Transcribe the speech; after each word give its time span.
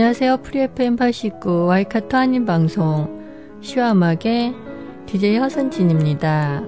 안녕하세요. 0.00 0.38
프리FM 0.38 0.96
89 0.96 1.66
와이카토 1.66 2.16
한인 2.16 2.46
방송 2.46 3.20
시와음악의 3.60 4.54
DJ 5.04 5.36
허선진입니다. 5.36 6.62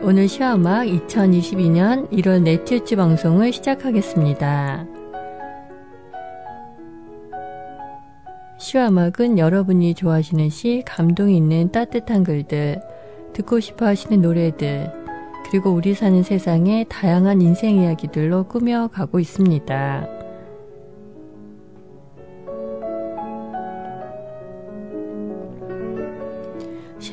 오늘 0.00 0.28
시와음악 0.28 0.86
2022년 0.86 2.08
1월 2.12 2.42
넷째 2.42 2.84
주 2.84 2.94
방송을 2.94 3.52
시작하겠습니다. 3.52 4.86
시와음악은 8.60 9.38
여러분이 9.38 9.94
좋아하시는 9.94 10.50
시, 10.50 10.84
감동 10.86 11.28
있는 11.28 11.72
따뜻한 11.72 12.22
글들, 12.22 12.80
듣고 13.32 13.58
싶어 13.58 13.86
하시는 13.86 14.22
노래들, 14.22 14.92
그리고 15.50 15.70
우리 15.70 15.94
사는 15.94 16.22
세상의 16.22 16.86
다양한 16.88 17.42
인생 17.42 17.80
이야기들로 17.80 18.44
꾸며가고 18.44 19.18
있습니다. 19.18 20.13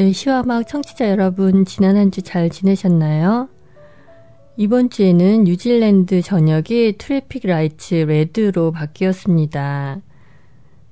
네, 0.00 0.12
시와 0.12 0.36
음악 0.36 0.66
청취자 0.66 1.10
여러분, 1.10 1.66
지난 1.66 1.98
한 1.98 2.10
주 2.10 2.22
잘 2.22 2.48
지내셨나요? 2.48 3.50
이번 4.56 4.88
주에는 4.88 5.44
뉴질랜드 5.44 6.22
전역이 6.22 6.94
traffic 6.96 7.46
lights 7.46 7.96
red로 8.08 8.72
바뀌었습니다. 8.72 10.00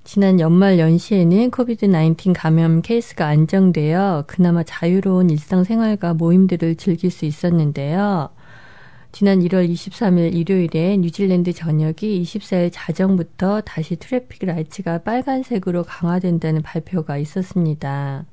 지난 0.04 0.40
연말 0.40 0.78
연시에는 0.78 1.50
COVID-19 1.50 2.34
감염 2.36 2.82
케이스가 2.82 3.26
안정되어 3.28 4.24
그나마 4.26 4.62
자유로운 4.62 5.30
일상생활과 5.30 6.12
모임들을 6.12 6.76
즐길 6.76 7.10
수 7.10 7.24
있었는데요. 7.24 8.28
지난 9.12 9.38
1월 9.38 9.72
23일 9.72 10.34
일요일에 10.34 10.98
뉴질랜드 10.98 11.54
전역이 11.54 12.22
24일 12.24 12.68
자정부터 12.74 13.62
다시 13.62 13.96
traffic 13.96 14.44
lights가 14.44 14.98
빨간색으로 14.98 15.84
강화된다는 15.84 16.60
발표가 16.60 17.16
있었습니다. 17.16 18.26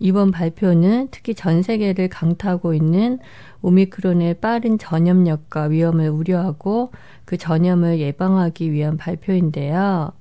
이번 0.00 0.30
발표는 0.30 1.08
특히 1.10 1.34
전 1.34 1.62
세계를 1.62 2.08
강타하고 2.08 2.74
있는 2.74 3.18
오미크론의 3.62 4.34
빠른 4.34 4.78
전염력과 4.78 5.64
위험을 5.64 6.08
우려하고 6.08 6.92
그 7.24 7.36
전염을 7.36 7.98
예방하기 7.98 8.72
위한 8.72 8.96
발표인데요. 8.96 10.12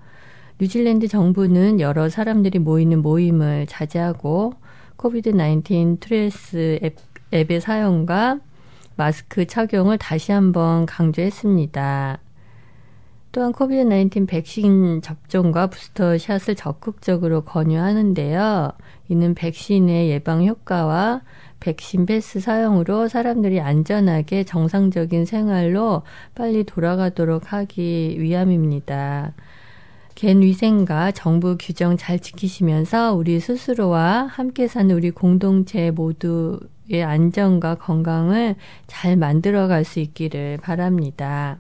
뉴질랜드 0.60 1.08
정부는 1.08 1.80
여러 1.80 2.10
사람들이 2.10 2.60
모이는 2.60 3.02
모임을 3.02 3.68
자제하고 3.68 4.54
코비드-19 4.96 6.00
트레스 6.00 6.80
앱, 6.82 6.96
앱의 7.34 7.62
사용과 7.62 8.40
마스크 8.96 9.46
착용을 9.46 10.00
다시 10.00 10.32
한번 10.32 10.88
강조했습니다. 10.88 12.20
또한 13.38 13.52
코비드-19 13.52 14.28
백신 14.28 15.04
접종과 15.04 15.68
부스터 15.68 16.18
샷을 16.18 16.56
적극적으로 16.56 17.42
권유하는데요. 17.42 18.72
이는 19.10 19.36
백신의 19.36 20.10
예방 20.10 20.44
효과와 20.44 21.22
백신 21.60 22.08
패스 22.08 22.40
사용으로 22.40 23.08
사람들이 23.08 23.62
안전하게 23.62 24.44
정상적인 24.44 25.26
생활로 25.26 26.02
빨리 26.34 26.64
돌아가도록 26.64 27.54
하기 27.54 28.16
위함입니다. 28.18 29.34
겐 30.16 30.42
위생과 30.42 31.12
정부 31.12 31.58
규정 31.60 31.96
잘 31.96 32.18
지키시면서 32.18 33.14
우리 33.14 33.40
스스로와 33.40 34.26
함께 34.32 34.68
사는 34.68 34.90
우리 34.96 35.12
공동체 35.12 35.92
모두의 35.92 37.04
안전과 37.04 37.76
건강을 37.76 38.56
잘 38.88 39.16
만들어 39.16 39.68
갈 39.68 39.84
수 39.84 40.00
있기를 40.00 40.58
바랍니다. 40.58 41.60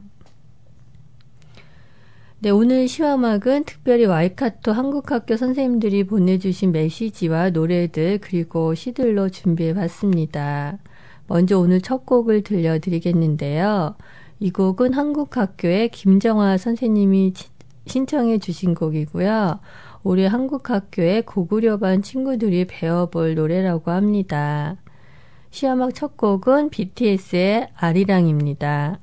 네, 2.39 2.51
오늘 2.51 2.87
시화막은 2.87 3.63
특별히 3.63 4.05
와이카토 4.05 4.71
한국학교 4.71 5.37
선생님들이 5.37 6.03
보내주신 6.03 6.71
메시지와 6.71 7.49
노래들 7.49 8.19
그리고 8.21 8.75
시들로 8.75 9.29
준비해 9.29 9.73
봤습니다. 9.73 10.77
먼저 11.25 11.57
오늘 11.57 11.81
첫 11.81 12.05
곡을 12.05 12.43
들려드리겠는데요. 12.43 13.95
이 14.39 14.51
곡은 14.51 14.93
한국학교의 14.93 15.89
김정화 15.89 16.57
선생님이 16.57 17.33
신청해 17.87 18.37
주신 18.37 18.75
곡이고요. 18.75 19.59
올해 20.03 20.27
한국학교의 20.27 21.23
고구려반 21.23 22.03
친구들이 22.03 22.65
배워볼 22.65 23.33
노래라고 23.33 23.89
합니다. 23.89 24.75
시화막 25.49 25.95
첫 25.95 26.15
곡은 26.17 26.69
BTS의 26.69 27.69
아리랑입니다. 27.75 28.99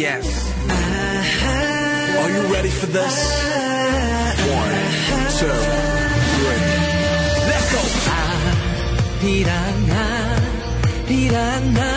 BTS. 0.00 0.28
Are 2.20 2.30
you 2.30 2.54
ready 2.54 2.70
for 2.70 2.86
this? 2.86 3.16
One, 4.48 4.76
two, 5.38 5.60
three. 6.36 6.64
Let's 7.50 7.72
go. 7.72 7.80
Ah, 8.08 8.60
아리 11.12 11.89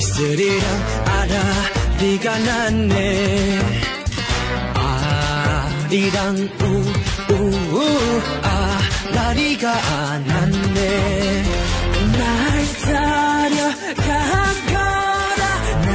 있으리라 0.00 0.64
알아 1.04 1.34
네가 2.00 2.38
낫네. 2.38 3.60
아리랑 4.74 6.48
우우우 7.30 7.76
아라리가 8.42 9.70
안 9.70 10.26
낫네. 10.26 11.44
날 12.16 12.22
따려가거라 12.86 14.24
날 15.84 15.92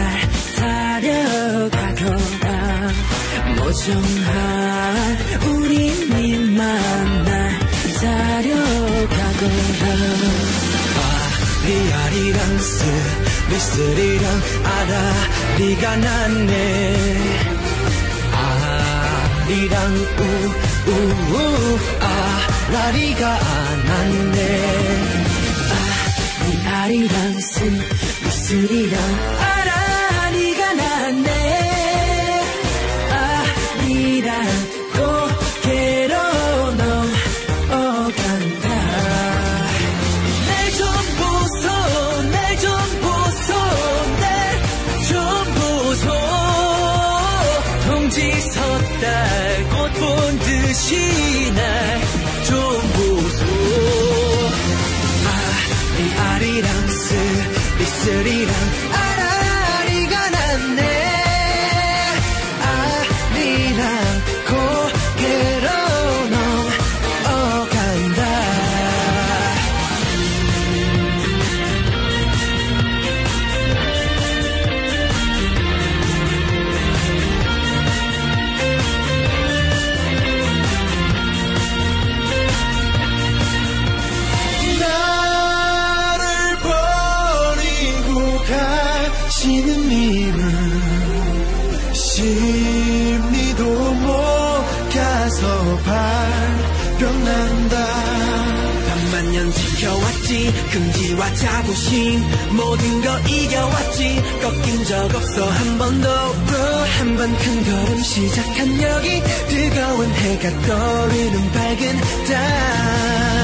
따려가거라. 1.02 2.48
모정한 3.58 5.18
우리 5.50 5.74
님만 6.10 7.24
날 7.24 7.34
따려가거라. 8.02 9.46
아리아리랑 11.66 12.60
쓰 12.60 12.86
리쓰리랑 13.50 14.42
아라리가 14.64 15.96
났네. 15.98 17.36
아리랑 19.46 19.96
우우우 20.88 21.80
아라리가 22.02 23.40
났네 23.88 25.25
금지와 100.76 101.34
자부심 101.36 102.22
모든 102.52 103.02
거 103.02 103.18
이겨왔지. 103.30 104.22
꺾인 104.42 104.84
적 104.84 105.16
없어. 105.16 105.50
한 105.50 105.78
번도 105.78 106.10
한 106.10 107.16
번 107.16 107.32
큰 107.38 107.64
걸음 107.64 108.02
시작한 108.02 108.82
여기 108.82 109.22
뜨거운 109.48 110.10
해가 110.14 110.50
떠오르는 110.68 111.52
밝은 111.54 112.02
땅 112.28 113.35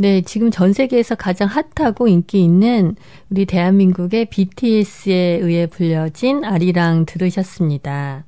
네, 0.00 0.22
지금 0.22 0.50
전 0.50 0.72
세계에서 0.72 1.14
가장 1.14 1.46
핫하고 1.46 2.08
인기 2.08 2.42
있는 2.42 2.96
우리 3.28 3.44
대한민국의 3.44 4.30
BTS에 4.30 5.40
의해 5.42 5.66
불려진 5.66 6.42
아리랑 6.42 7.04
들으셨습니다. 7.04 8.24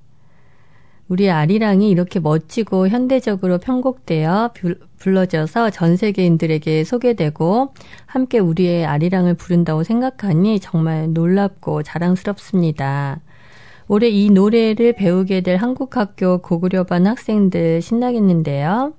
우리 1.08 1.30
아리랑이 1.30 1.88
이렇게 1.88 2.20
멋지고 2.20 2.88
현대적으로 2.88 3.56
편곡되어 3.56 4.50
불- 4.52 4.80
불러져서 4.98 5.70
전 5.70 5.96
세계인들에게 5.96 6.84
소개되고 6.84 7.72
함께 8.04 8.38
우리의 8.38 8.84
아리랑을 8.84 9.32
부른다고 9.32 9.82
생각하니 9.82 10.60
정말 10.60 11.14
놀랍고 11.14 11.84
자랑스럽습니다. 11.84 13.20
올해 13.88 14.10
이 14.10 14.28
노래를 14.28 14.92
배우게 14.92 15.40
될 15.40 15.56
한국학교 15.56 16.42
고구려반 16.42 17.06
학생들 17.06 17.80
신나겠는데요. 17.80 18.92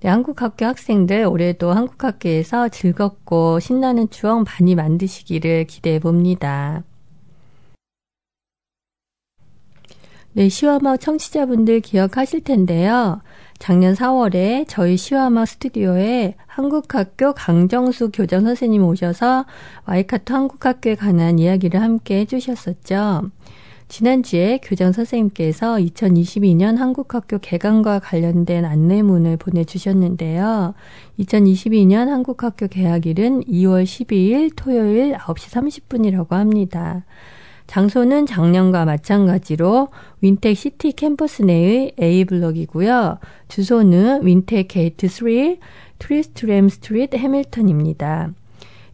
네, 0.00 0.08
한국학교 0.10 0.64
학생들 0.64 1.24
올해도 1.26 1.72
한국학교에서 1.72 2.68
즐겁고 2.68 3.58
신나는 3.58 4.08
추억 4.10 4.44
많이 4.44 4.76
만드시기를 4.76 5.64
기대해 5.64 5.98
봅니다. 5.98 6.84
네, 10.34 10.48
시와막 10.48 11.00
청취자분들 11.00 11.80
기억하실 11.80 12.44
텐데요. 12.44 13.20
작년 13.58 13.94
4월에 13.94 14.66
저희 14.68 14.96
시와막 14.96 15.48
스튜디오에 15.48 16.36
한국학교 16.46 17.32
강정수 17.32 18.12
교장 18.12 18.44
선생님 18.44 18.84
오셔서 18.84 19.46
와이카토 19.86 20.32
한국학교에 20.32 20.94
관한 20.94 21.40
이야기를 21.40 21.82
함께 21.82 22.20
해주셨었죠. 22.20 23.32
지난주에 23.88 24.60
교장 24.62 24.92
선생님께서 24.92 25.76
2022년 25.76 26.76
한국학교 26.76 27.38
개강과 27.38 28.00
관련된 28.00 28.66
안내문을 28.66 29.38
보내주셨는데요. 29.38 30.74
2022년 31.18 32.08
한국학교 32.08 32.68
개학일은 32.68 33.44
2월 33.44 33.84
12일 33.84 34.52
토요일 34.54 35.14
9시 35.14 35.88
30분이라고 35.88 36.30
합니다. 36.32 37.04
장소는 37.66 38.26
작년과 38.26 38.84
마찬가지로 38.84 39.88
Wintec 40.20 40.56
City 40.56 40.92
Campus 40.92 41.42
내의 41.42 41.92
A블럭이고요. 42.00 43.18
주소는 43.48 44.26
Wintec 44.26 44.68
Gate 44.68 45.08
3, 45.08 45.56
Tristram 45.98 46.68
Street 46.68 47.16
해밀턴입니다. 47.16 48.32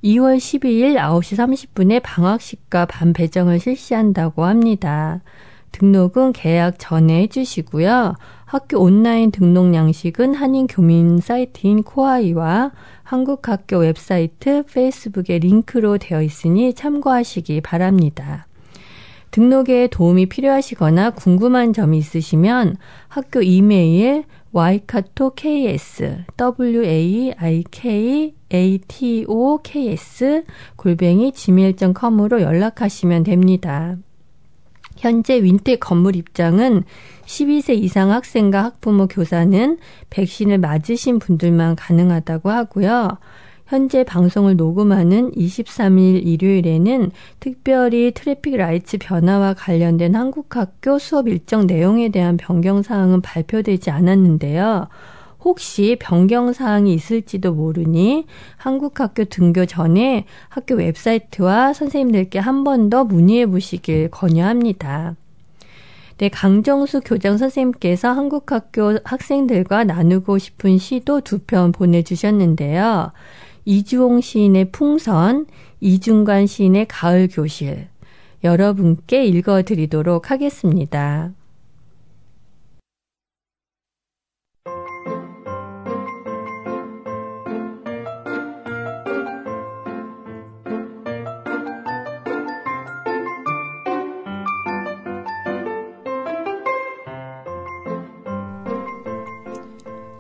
2월 0.05 0.37
12일 0.37 0.97
9시 0.97 1.73
30분에 1.73 2.03
개학식과 2.03 2.85
반 2.85 3.15
배정을 3.15 3.59
실시한다고 3.59 4.45
합니다. 4.45 5.23
등록은 5.73 6.35
개학 6.35 6.79
전에 6.79 7.23
해주시고요. 7.23 8.15
학교 8.45 8.81
온라인 8.81 9.31
등록 9.31 9.75
양식은 9.75 10.35
한인 10.35 10.67
교민 10.67 11.19
사이트인 11.19 11.85
코아이와 11.85 12.73
한국학교 13.03 13.79
웹사이트, 13.79 14.65
페이스북에 14.67 15.39
링크로 15.39 15.97
되어 15.97 16.21
있으니 16.21 16.75
참고하시기 16.75 17.63
바랍니다. 17.63 18.47
등록에 19.31 19.89
도움이 19.89 20.27
필요하시거나 20.27 21.11
궁금한 21.11 21.73
점이 21.73 21.97
있으시면 21.97 22.77
학교 23.09 23.41
이메일 23.41 24.25
waikato.ks, 24.55 26.25
w-a-i-k-a-t-o-k-s, 26.37 27.55
골뱅이 30.77 31.33
gmail.com으로 31.33 32.41
연락하시면 32.41 33.25
됩니다. 33.25 33.97
현재 34.97 35.43
Wintec 35.43 35.81
건물 35.81 36.15
입장은 36.15 36.85
12세 37.27 37.77
이상 37.77 38.13
학생과 38.13 38.63
학부모 38.63 39.09
교사는 39.09 39.79
백신을 40.11 40.59
맞으신 40.59 41.19
분들만 41.19 41.75
가능하다고 41.75 42.51
하고요. 42.51 43.19
현재 43.75 44.05
방송을 44.05 44.57
녹음하는 44.57 45.33
23일 45.33 46.25
일요일에는 46.25 47.11
특별히 47.41 48.13
traffic 48.15 48.57
lights 48.57 48.99
변화와 48.99 49.55
관련된 49.55 50.15
한국 50.15 50.55
학교 50.55 51.01
수업 51.01 51.27
일정 51.27 51.67
내용에 51.67 52.11
대한 52.11 52.37
변경 52.37 52.83
사항은 52.83 53.21
발표되지 53.21 53.91
않았는데요. 53.91 54.87
혹시 55.41 55.97
변경 55.99 56.53
사항이 56.53 56.95
있을지도 56.95 57.53
모르니 57.53 58.27
한국 58.57 59.01
학교 59.01 59.25
등교 59.25 59.67
전에 59.67 60.25
학교 60.49 60.77
웹사이트와 60.77 61.73
선생님들께 61.73 62.39
한 62.39 62.63
번 62.63 62.89
더 62.91 63.03
문의해 63.03 63.47
보시길 63.47 64.09
권유합니다. 64.13 65.17
네, 66.19 66.29
강정수 66.29 67.01
교장 67.05 67.39
선생님께서 67.39 68.13
한국 68.13 68.53
학교 68.53 68.99
학생들과 69.05 69.83
나누고 69.83 70.39
싶은 70.39 70.79
시도 70.79 71.21
두 71.23 71.41
편 71.41 71.73
보내주셨는데요. 71.73 73.11
이주홍 73.65 74.21
시인의 74.21 74.73
풍선, 74.73 75.47
이중관 75.81 76.47
시인의 76.47 76.87
가을 76.89 77.29
교실. 77.29 77.89
여러분께 78.43 79.25
읽어 79.25 79.63
드리도록 79.63 80.31
하겠습니다. 80.31 81.33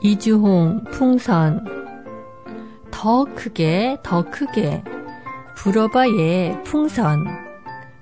이주홍, 0.00 0.84
풍선. 0.92 1.84
더 3.04 3.26
크게, 3.34 3.99
더 4.02 4.25
크게. 4.30 4.82
불어봐, 5.56 6.08
얘, 6.18 6.58
풍선. 6.64 7.26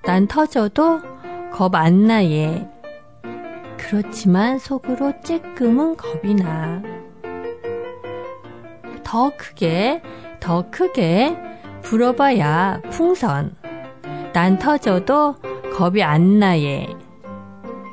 난 0.04 0.28
터져도 0.28 1.00
겁 1.50 1.74
안 1.74 2.06
나, 2.06 2.22
얘. 2.22 2.70
그렇지만 3.76 4.60
속으로 4.60 5.10
쬐끔은 5.24 5.96
겁이 5.96 6.36
나. 6.36 6.80
더 9.02 9.32
크게, 9.36 10.02
더 10.38 10.70
크게. 10.70 11.36
불어봐야, 11.82 12.80
풍선. 12.92 13.56
난 14.32 14.56
터져도 14.56 15.34
겁이 15.76 16.00
안 16.04 16.38
나, 16.38 16.56
얘. 16.60 16.86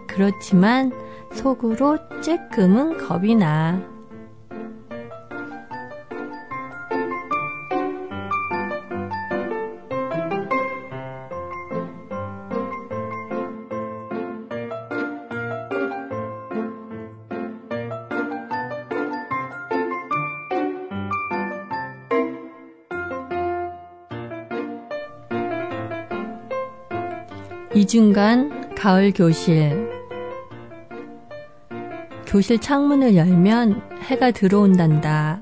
그렇지만 0.07 0.91
속으로 1.33 1.97
쬐끔은 2.21 3.07
겁이 3.07 3.33
나. 3.33 3.98
이중간 27.89 28.75
가을 28.75 29.11
교실 29.11 29.89
교실 32.27 32.59
창문을 32.59 33.15
열면 33.15 33.81
해가 34.03 34.29
들어온단다. 34.29 35.41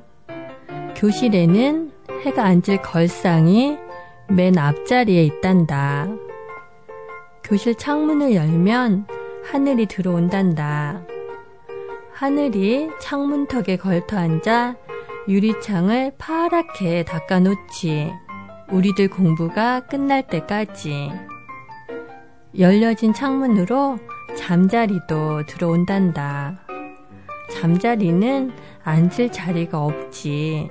교실에는 0.95 1.91
해가 2.21 2.45
앉을 2.45 2.81
걸상이 2.83 3.77
맨 4.29 4.57
앞자리에 4.57 5.25
있단다. 5.25 6.07
교실 7.43 7.75
창문을 7.75 8.33
열면 8.33 9.07
하늘이 9.43 9.85
들어온단다. 9.85 11.01
하늘이 12.13 12.89
창문턱에 13.01 13.75
걸터 13.75 14.17
앉아 14.17 14.77
유리창을 15.27 16.13
파랗게 16.17 17.03
닦아놓지. 17.03 18.13
우리들 18.71 19.09
공부가 19.09 19.81
끝날 19.81 20.25
때까지. 20.27 21.11
열려진 22.59 23.13
창문으로 23.13 23.99
잠자리도 24.35 25.45
들어온단다. 25.45 26.59
잠자리는 27.51 28.51
앉을 28.83 29.31
자리가 29.31 29.83
없지. 29.83 30.69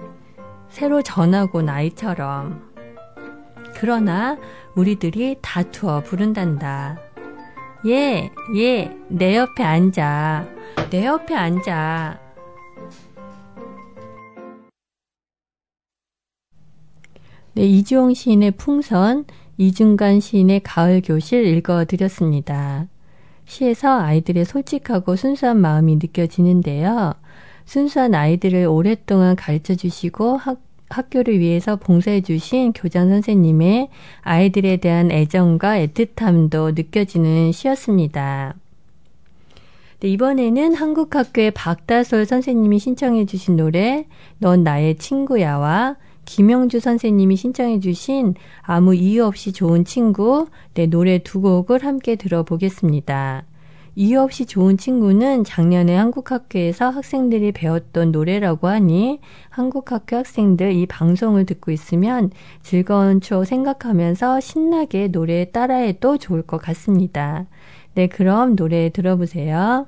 새로 0.68 1.00
전하고 1.02 1.62
나이처럼. 1.62 2.72
그러나 3.76 4.36
우리들이 4.74 5.36
다투어 5.40 6.02
부른단다. 6.02 6.98
예, 7.86 8.32
예, 8.56 8.96
내 9.08 9.36
옆에 9.36 9.62
앉아. 9.62 10.48
내 10.90 11.06
옆에 11.06 11.36
앉아. 11.36 12.20
네, 17.54 17.62
이주홍 17.62 18.12
시인의 18.12 18.50
풍선, 18.52 19.24
이중간 19.58 20.20
시인의 20.20 20.60
가을 20.60 21.00
교실 21.04 21.46
읽어드렸습니다. 21.46 22.88
시에서 23.46 24.00
아이들의 24.00 24.44
솔직하고 24.44 25.16
순수한 25.16 25.58
마음이 25.60 25.96
느껴지는데요. 25.96 27.14
순수한 27.64 28.14
아이들을 28.14 28.66
오랫동안 28.66 29.34
가르쳐 29.34 29.74
주시고 29.74 30.36
학, 30.36 30.60
학교를 30.88 31.38
위해서 31.38 31.76
봉사해 31.76 32.20
주신 32.20 32.72
교장 32.72 33.08
선생님의 33.08 33.88
아이들에 34.20 34.76
대한 34.76 35.10
애정과 35.10 35.78
애틋함도 35.78 36.74
느껴지는 36.74 37.52
시였습니다. 37.52 38.54
네, 40.00 40.08
이번에는 40.08 40.74
한국학교의 40.74 41.52
박다솔 41.52 42.26
선생님이 42.26 42.78
신청해 42.78 43.24
주신 43.24 43.56
노래 43.56 44.06
넌 44.38 44.62
나의 44.62 44.98
친구야와 44.98 45.96
김영주 46.26 46.80
선생님이 46.80 47.36
신청해 47.36 47.80
주신 47.80 48.34
아무 48.60 48.94
이유 48.94 49.24
없이 49.24 49.52
좋은 49.52 49.84
친구 49.86 50.48
네, 50.74 50.86
노래 50.86 51.18
두 51.18 51.40
곡을 51.40 51.84
함께 51.84 52.16
들어보겠습니다. 52.16 53.44
이유 53.98 54.20
없이 54.20 54.44
좋은 54.44 54.76
친구는 54.76 55.44
작년에 55.44 55.96
한국학교에서 55.96 56.90
학생들이 56.90 57.52
배웠던 57.52 58.12
노래라고 58.12 58.68
하니 58.68 59.20
한국학교 59.48 60.16
학생들 60.16 60.72
이 60.72 60.84
방송을 60.84 61.46
듣고 61.46 61.70
있으면 61.70 62.30
즐거운 62.62 63.22
추억 63.22 63.46
생각하면서 63.46 64.40
신나게 64.40 65.08
노래 65.08 65.50
따라해도 65.50 66.18
좋을 66.18 66.42
것 66.42 66.58
같습니다. 66.58 67.46
네, 67.94 68.08
그럼 68.08 68.54
노래 68.54 68.90
들어보세요. 68.90 69.86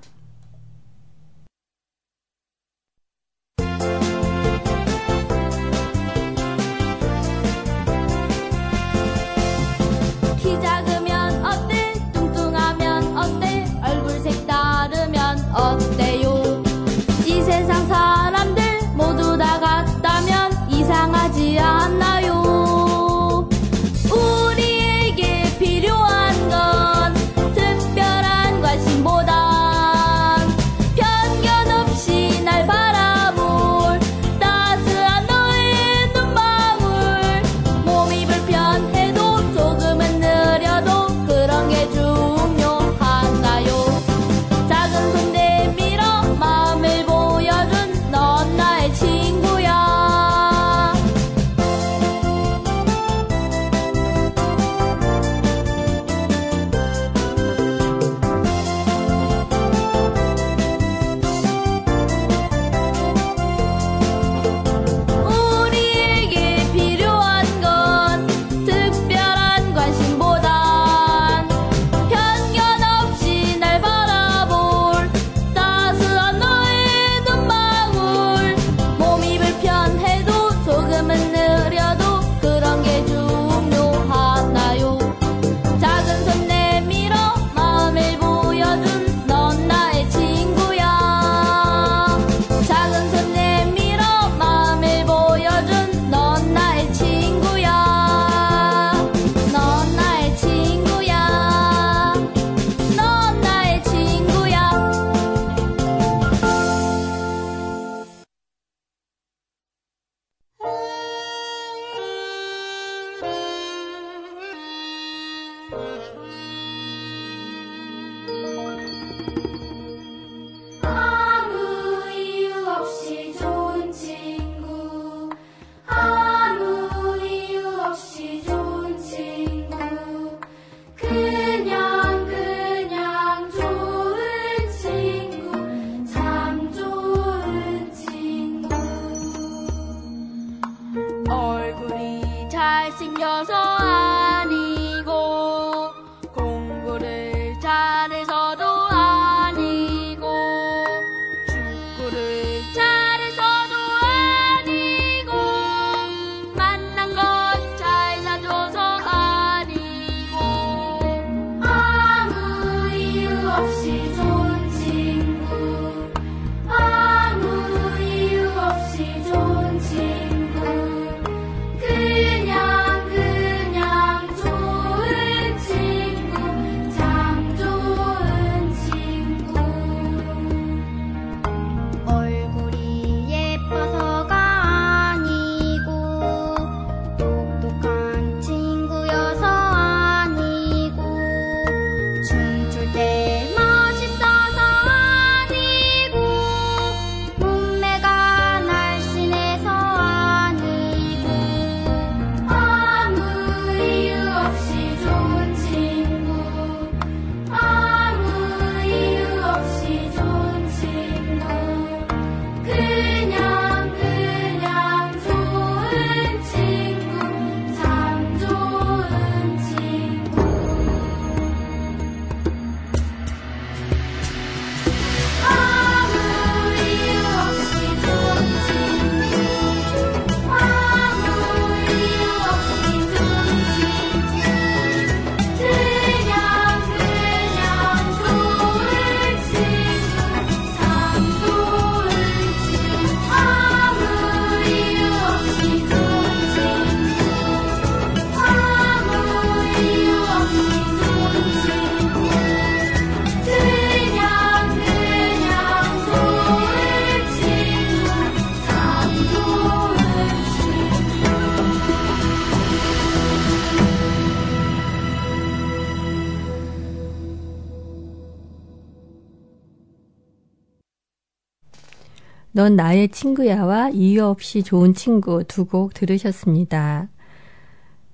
넌 272.58 272.74
나의 272.74 273.10
친구야와 273.10 273.90
이유 273.90 274.24
없이 274.24 274.64
좋은 274.64 274.92
친구 274.92 275.44
두 275.44 275.64
곡 275.64 275.94
들으셨습니다. 275.94 277.08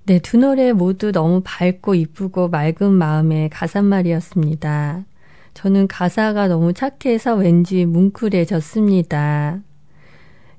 네, 0.05 0.19
두 0.19 0.37
노래 0.37 0.73
모두 0.75 1.13
너무 1.13 1.41
밝고 1.43 1.95
이쁘고 1.95 2.49
맑은 2.49 2.93
마음의 2.93 3.49
가사말이었습니다. 3.49 5.07
저는 5.55 5.89
가사가 5.89 6.49
너무 6.49 6.75
착해서 6.75 7.37
왠지 7.37 7.87
뭉클해졌습니다. 7.87 9.63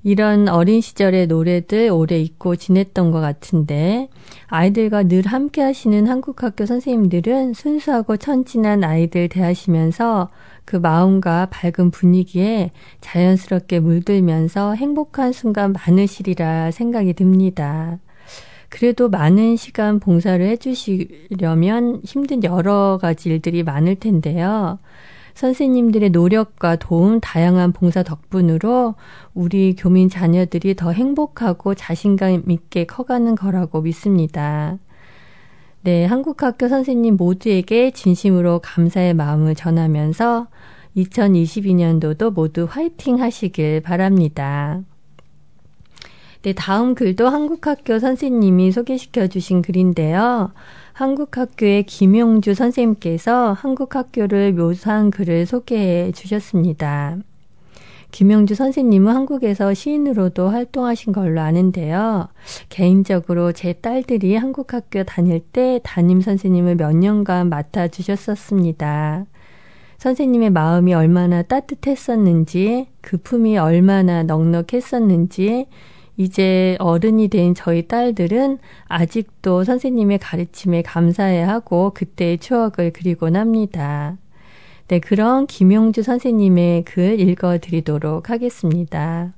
이런 0.02 0.48
어린 0.48 0.80
시절의 0.80 1.26
노래들 1.26 1.90
오래 1.90 2.18
잊고 2.18 2.56
지냈던 2.56 3.10
것 3.10 3.20
같은데, 3.20 4.08
아이들과 4.46 5.04
늘 5.04 5.26
함께 5.26 5.62
하시는 5.62 6.06
한국 6.06 6.42
학교 6.42 6.66
선생님들은 6.66 7.54
순수하고 7.54 8.16
천진한 8.16 8.84
아이들 8.84 9.28
대하시면서 9.28 10.30
그 10.64 10.76
마음과 10.76 11.48
밝은 11.50 11.90
분위기에 11.90 12.70
자연스럽게 13.00 13.80
물들면서 13.80 14.74
행복한 14.74 15.32
순간 15.32 15.72
많으시리라 15.72 16.70
생각이 16.70 17.14
듭니다. 17.14 17.98
그래도 18.68 19.08
많은 19.08 19.56
시간 19.56 20.00
봉사를 20.00 20.44
해주시려면 20.44 22.00
힘든 22.04 22.42
여러 22.42 22.98
가지 23.00 23.28
일들이 23.28 23.62
많을 23.62 23.94
텐데요. 23.94 24.78
선생님들의 25.36 26.10
노력과 26.10 26.76
도움, 26.76 27.20
다양한 27.20 27.72
봉사 27.72 28.02
덕분으로 28.02 28.94
우리 29.34 29.76
교민 29.76 30.08
자녀들이 30.08 30.74
더 30.74 30.92
행복하고 30.92 31.74
자신감 31.74 32.44
있게 32.48 32.86
커가는 32.86 33.34
거라고 33.34 33.82
믿습니다. 33.82 34.78
네, 35.82 36.06
한국학교 36.06 36.68
선생님 36.68 37.16
모두에게 37.16 37.90
진심으로 37.90 38.60
감사의 38.60 39.12
마음을 39.12 39.54
전하면서 39.54 40.46
2022년도도 40.96 42.32
모두 42.32 42.66
화이팅 42.68 43.20
하시길 43.20 43.82
바랍니다. 43.82 44.80
네, 46.40 46.54
다음 46.54 46.94
글도 46.94 47.28
한국학교 47.28 47.98
선생님이 47.98 48.72
소개시켜 48.72 49.26
주신 49.26 49.60
글인데요. 49.60 50.52
한국학교의 50.96 51.82
김용주 51.82 52.54
선생님께서 52.54 53.52
한국학교를 53.52 54.54
묘사한 54.54 55.10
글을 55.10 55.44
소개해 55.44 56.12
주셨습니다. 56.12 57.18
김영주 58.12 58.54
선생님은 58.54 59.14
한국에서 59.14 59.74
시인으로도 59.74 60.48
활동하신 60.48 61.12
걸로 61.12 61.42
아는데요. 61.42 62.28
개인적으로 62.70 63.52
제 63.52 63.74
딸들이 63.74 64.36
한국 64.36 64.72
학교 64.72 65.04
다닐 65.04 65.40
때 65.40 65.80
담임 65.82 66.22
선생님을 66.22 66.76
몇 66.76 66.96
년간 66.96 67.50
맡아주셨었습니다. 67.50 69.26
선생님의 69.98 70.48
마음이 70.48 70.94
얼마나 70.94 71.42
따뜻했었는지, 71.42 72.88
그 73.02 73.18
품이 73.18 73.58
얼마나 73.58 74.22
넉넉했었는지, 74.22 75.66
이제 76.16 76.76
어른이 76.78 77.28
된 77.28 77.54
저희 77.54 77.86
딸들은 77.86 78.58
아직도 78.86 79.64
선생님의 79.64 80.18
가르침에 80.18 80.82
감사해야 80.82 81.48
하고 81.48 81.92
그때의 81.94 82.38
추억을 82.38 82.92
그리곤 82.92 83.36
합니다. 83.36 84.16
네, 84.88 84.98
그런 85.00 85.46
김용주 85.46 86.02
선생님의 86.02 86.84
글 86.84 87.20
읽어드리도록 87.20 88.30
하겠습니다. 88.30 89.32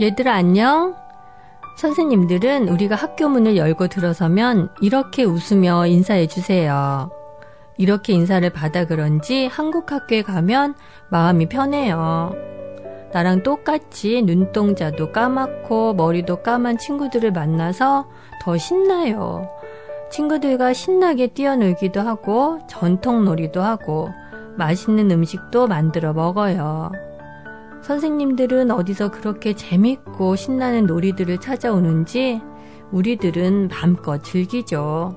얘들아 0.00 0.32
안녕? 0.32 0.94
선생님들은 1.76 2.70
우리가 2.70 2.94
학교 2.94 3.28
문을 3.28 3.58
열고 3.58 3.88
들어서면 3.88 4.70
이렇게 4.80 5.24
웃으며 5.24 5.86
인사해 5.88 6.26
주세요. 6.26 7.10
이렇게 7.76 8.14
인사를 8.14 8.48
받아 8.48 8.86
그런지 8.86 9.46
한국 9.46 9.92
학교에 9.92 10.22
가면 10.22 10.74
마음이 11.10 11.50
편해요. 11.50 12.32
나랑 13.12 13.42
똑같이 13.42 14.22
눈동자도 14.22 15.12
까맣고 15.12 15.92
머리도 15.92 16.42
까만 16.42 16.78
친구들을 16.78 17.32
만나서 17.32 18.08
더 18.42 18.56
신나요. 18.56 19.50
친구들과 20.10 20.72
신나게 20.72 21.26
뛰어놀기도 21.26 22.00
하고 22.00 22.58
전통놀이도 22.68 23.60
하고 23.60 24.08
맛있는 24.56 25.10
음식도 25.10 25.66
만들어 25.66 26.14
먹어요. 26.14 26.90
선생님들은 27.82 28.70
어디서 28.70 29.10
그렇게 29.10 29.54
재밌고 29.54 30.36
신나는 30.36 30.86
놀이들을 30.86 31.38
찾아오는지 31.38 32.40
우리들은 32.92 33.68
맘껏 33.68 34.22
즐기죠. 34.22 35.16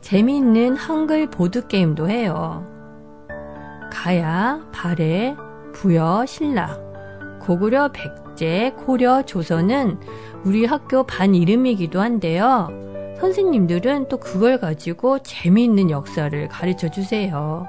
재미있는 0.00 0.76
한글 0.76 1.30
보드게임도 1.30 2.08
해요. 2.10 2.66
가야, 3.90 4.66
발해, 4.72 5.34
부여, 5.72 6.26
신라, 6.26 6.78
고구려, 7.40 7.90
백제, 7.92 8.74
고려, 8.76 9.22
조선은 9.22 9.98
우리 10.44 10.66
학교 10.66 11.04
반 11.04 11.34
이름이기도 11.34 12.00
한데요. 12.00 12.68
선생님들은 13.18 14.08
또 14.08 14.18
그걸 14.18 14.58
가지고 14.58 15.20
재미있는 15.20 15.90
역사를 15.90 16.48
가르쳐 16.48 16.90
주세요. 16.90 17.66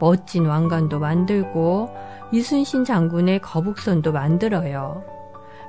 멋진 0.00 0.46
왕관도 0.46 0.98
만들고 0.98 1.90
이순신 2.32 2.84
장군의 2.84 3.40
거북선도 3.40 4.12
만들어요. 4.12 5.04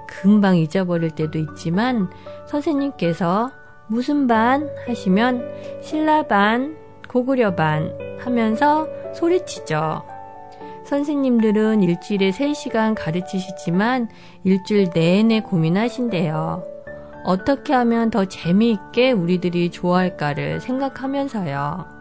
금방 0.07 0.57
잊어버릴 0.57 1.11
때도 1.11 1.39
있지만 1.39 2.09
선생님께서 2.47 3.51
무슨 3.87 4.27
반 4.27 4.69
하시면 4.87 5.81
신라반, 5.81 6.75
고구려반 7.07 7.91
하면서 8.19 8.87
소리치죠. 9.13 10.03
선생님들은 10.85 11.81
일주일에 11.81 12.31
3시간 12.31 12.93
가르치시지만 12.95 14.09
일주일 14.43 14.89
내내 14.93 15.41
고민하신대요. 15.41 16.63
어떻게 17.25 17.73
하면 17.73 18.11
더 18.11 18.25
재미있게 18.25 19.11
우리들이 19.11 19.71
좋아할까를 19.71 20.61
생각하면서요. 20.61 21.94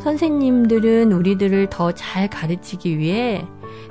선생님들은 0.00 1.12
우리들을 1.12 1.68
더 1.68 1.92
잘 1.92 2.28
가르치기 2.28 2.98
위해 2.98 3.46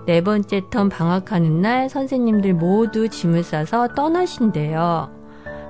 네 0.05 0.21
번째 0.21 0.61
턴 0.69 0.89
방학하는 0.89 1.61
날 1.61 1.89
선생님들 1.89 2.55
모두 2.55 3.09
짐을 3.09 3.43
싸서 3.43 3.89
떠나신대요. 3.89 5.09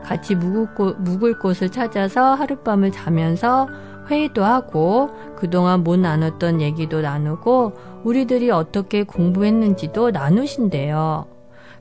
같이 0.04 0.36
묵을, 0.36 0.76
곳, 0.76 1.00
묵을 1.02 1.40
곳을 1.40 1.70
찾아서 1.70 2.34
하룻밤을 2.36 2.92
자면서 2.92 3.68
회의도 4.10 4.44
하고 4.44 5.10
그동안 5.36 5.84
못 5.84 6.00
나눴던 6.00 6.62
얘기도 6.62 7.02
나누고 7.02 7.74
우리들이 8.04 8.50
어떻게 8.50 9.04
공부했는지도 9.04 10.12
나누신대요. 10.12 11.28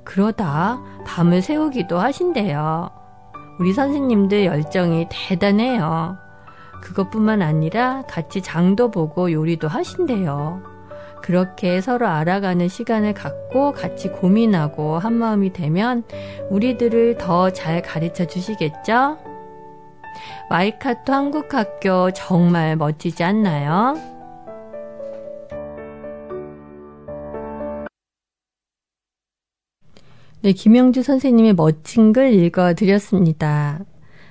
그러다 0.05 0.83
밤을 1.07 1.43
새우기도 1.43 1.99
하신대요. 1.99 2.91
우리 3.61 3.73
선생님들 3.73 4.45
열정이 4.47 5.07
대단해요. 5.11 6.28
그것뿐만 6.81 7.43
아니라 7.43 8.03
같이 8.09 8.43
장도 8.43 8.91
보고 8.91 9.31
요리도 9.33 9.69
하신대요. 9.69 10.63
그렇게 11.23 11.81
서로 11.81 12.07
알아가는 12.07 12.69
시간을 12.69 13.15
갖고 13.15 13.73
같이 13.73 14.09
고민하고 14.09 14.99
한 14.99 15.15
마음이 15.15 15.53
되면 15.53 16.05
우리들을 16.51 17.19
더 17.19 17.51
잘 17.51 17.83
가르쳐 17.83 18.27
주시겠죠? 18.27 19.19
와이카토 20.51 21.13
한국학교 21.13 22.11
정말 22.13 22.77
멋지지 22.77 23.23
않나요? 23.25 23.95
네, 30.41 30.53
김영주 30.53 31.03
선생님의 31.03 31.55
멋진 31.55 32.13
글 32.13 32.33
읽어드렸습니다. 32.33 33.81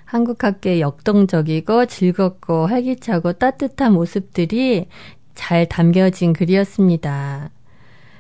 한국학교의 0.08 0.80
역동적이고 0.82 1.86
즐겁고 1.86 2.66
활기차고 2.66 3.34
따뜻한 3.34 3.94
모습들이 3.94 4.88
잘 5.36 5.68
담겨진 5.68 6.34
글이었습니다. 6.34 7.52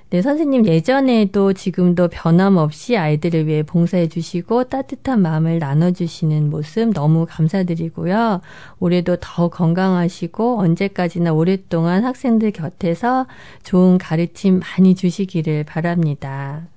네, 0.10 0.21
선생님 0.21 0.65
예전에도 0.65 1.52
지금도 1.52 2.08
변함없이 2.10 2.97
아이들을 2.97 3.47
위해 3.47 3.63
봉사해 3.63 4.08
주시고 4.08 4.65
따뜻한 4.65 5.21
마음을 5.21 5.60
나눠 5.60 5.91
주시는 5.91 6.50
모습 6.50 6.93
너무 6.93 7.26
감사드리고요. 7.28 8.41
올해도 8.80 9.17
더 9.19 9.50
건강하시고 9.50 10.60
언제까지나 10.60 11.34
오랫동안 11.34 12.06
학생들 12.06 12.52
곁에서 12.52 13.28
좋은 13.63 13.97
가르침 13.97 14.60
많이 14.60 14.95
주시기를 14.95 15.63
바랍니다. 15.65 16.67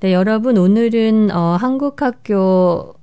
네, 0.00 0.14
여러분 0.14 0.56
오늘은 0.56 1.30
어, 1.32 1.56
한국학교 1.60 2.99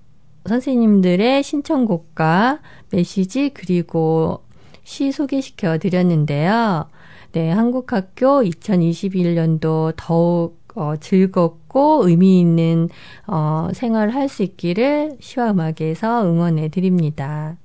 선생님들의 0.48 1.44
신청곡과 1.44 2.60
메시지 2.92 3.52
그리고 3.54 4.44
시 4.84 5.12
소개시켜 5.12 5.78
드렸는데요. 5.78 6.90
네, 7.34 7.52
한국학교 7.52 8.42
2021년도 8.42 9.94
더욱 9.98 10.58
어, 10.76 10.96
즐겁고 10.96 12.08
의미 12.08 12.40
있는 12.40 12.88
어, 13.26 13.70
생활을 13.74 14.14
할 14.14 14.30
수 14.30 14.44
있기를 14.44 15.18
시와 15.20 15.52
음악에서 15.52 16.24
응원해 16.26 16.70
드립니다. 16.70 17.58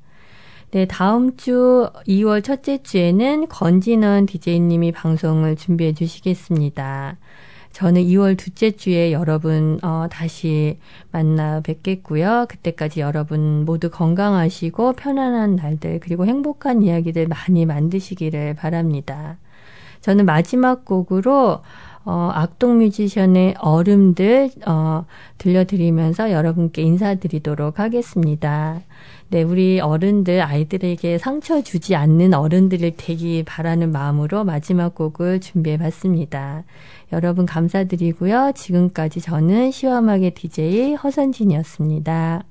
네, 0.71 0.87
다음 0.87 1.37
주 1.37 1.91
2월 2.09 2.43
첫째 2.43 2.83
주에는 2.83 3.49
건진원 3.49 4.25
DJ님이 4.27 4.93
방송을 4.93 5.57
준비해 5.57 5.93
주시겠습니다. 5.93 7.19
저는 7.73 8.03
2월 8.03 8.37
둘째 8.37 8.71
주에 8.71 9.13
여러분 9.13 9.79
어, 9.83 10.07
다시 10.11 10.79
만나 11.11 11.61
뵙겠고요. 11.61 12.47
그때까지 12.49 13.01
여러분 13.01 13.65
모두 13.65 13.91
건강하시고 13.91 14.93
편안한 14.93 15.57
날들 15.57 16.01
그리고 16.01 16.27
행복한 16.27 16.83
이야기들 16.83 17.29
많이 17.29 17.65
만드시기를 17.65 18.55
바랍니다. 18.55 19.39
저는 20.03 20.27
마지막 20.27 20.85
곡으로 20.85 21.63
어, 22.05 22.31
악동 22.35 22.79
뮤지션의 22.79 23.55
얼음들 23.59 24.51
어, 24.67 25.05
들려드리면서 25.39 26.33
여러분께 26.33 26.83
인사드리도록 26.83 27.79
하겠습니다. 27.79 28.81
네, 29.29 29.43
우리 29.43 29.81
어른들 29.81 30.43
아이들에게 30.43 31.17
상처 31.19 31.63
주지 31.63 31.97
않는 31.97 32.35
어른들을 32.35 32.93
되기 32.99 33.43
바라는 33.45 33.91
마음으로 33.91 34.45
마지막 34.45 34.95
곡을 34.95 35.41
준비해 35.41 35.79
봤습니다. 35.79 36.65
여러분 37.13 37.47
감사드리고요. 37.47 38.53
지금까지 38.55 39.21
저는 39.21 39.71
시와막의 39.71 40.33
DJ 40.33 40.95
허선진이었습니다. 40.95 42.45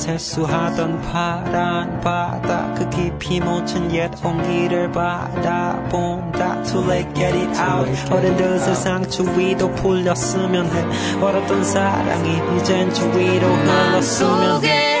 세수하던 0.00 1.02
파란 1.02 2.00
바다 2.00 2.72
그 2.74 2.88
깊이 2.88 3.38
묻힌 3.38 3.92
옛 3.94 4.10
온기를 4.24 4.90
바라본다. 4.90 6.62
Too 6.62 6.84
late 6.84 7.14
get 7.14 7.36
it 7.36 7.60
out. 7.60 8.10
어른들 8.10 8.58
세상 8.60 9.06
주위도 9.06 9.70
풀렸으면 9.74 10.66
해. 10.66 11.20
얼었던 11.22 11.64
사랑이 11.64 12.40
이젠 12.56 12.92
주위로 12.92 13.46
흘렀으면 13.46 14.64
해 14.64 15.00